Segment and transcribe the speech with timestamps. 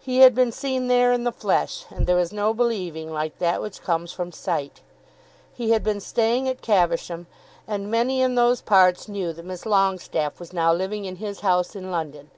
[0.00, 3.60] He had been seen there in the flesh, and there is no believing like that
[3.60, 4.80] which comes from sight.
[5.52, 7.26] He had been staying at Caversham,
[7.66, 11.76] and many in those parts knew that Miss Longestaffe was now living in his house
[11.76, 12.30] in London.